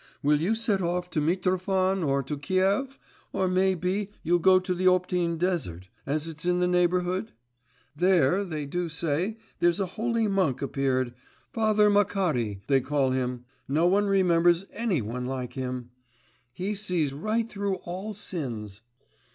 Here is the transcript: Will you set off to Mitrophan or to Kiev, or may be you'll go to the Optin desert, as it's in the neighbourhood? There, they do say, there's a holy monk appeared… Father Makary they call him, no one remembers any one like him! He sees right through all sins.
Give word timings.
Will 0.23 0.41
you 0.41 0.55
set 0.55 0.81
off 0.81 1.11
to 1.11 1.21
Mitrophan 1.21 2.03
or 2.03 2.23
to 2.23 2.35
Kiev, 2.35 2.97
or 3.33 3.47
may 3.47 3.75
be 3.75 4.09
you'll 4.23 4.39
go 4.39 4.59
to 4.59 4.73
the 4.73 4.85
Optin 4.87 5.37
desert, 5.37 5.89
as 6.07 6.27
it's 6.27 6.43
in 6.43 6.59
the 6.59 6.65
neighbourhood? 6.65 7.33
There, 7.95 8.43
they 8.43 8.65
do 8.65 8.89
say, 8.89 9.37
there's 9.59 9.79
a 9.79 9.85
holy 9.85 10.27
monk 10.27 10.59
appeared… 10.63 11.13
Father 11.53 11.87
Makary 11.87 12.61
they 12.65 12.81
call 12.81 13.11
him, 13.11 13.45
no 13.67 13.85
one 13.85 14.07
remembers 14.07 14.65
any 14.71 15.03
one 15.03 15.27
like 15.27 15.53
him! 15.53 15.91
He 16.51 16.73
sees 16.73 17.13
right 17.13 17.47
through 17.47 17.75
all 17.85 18.15
sins. 18.15 18.81